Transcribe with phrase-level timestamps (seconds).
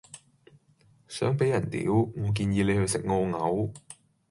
[1.07, 3.71] 想俾人屌，我建議你去食澳牛